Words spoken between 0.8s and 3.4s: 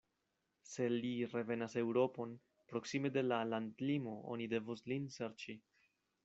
li revenas Eŭropon, proksime de la